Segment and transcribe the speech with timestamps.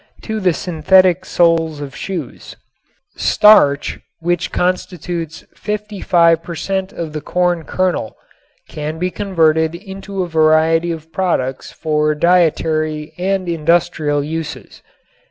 [0.23, 2.55] to the synthetic soles of shoes.
[2.55, 6.91] [Illustration: CORN PRODUCTS] Starch, which constitutes fifty five per cent.
[6.91, 8.17] of the corn kernel,
[8.67, 14.81] can be converted into a variety of products for dietary and industrial uses.